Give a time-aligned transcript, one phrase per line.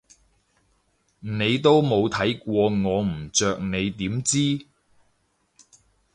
[1.19, 4.65] 你都冇睇過我唔着你點知？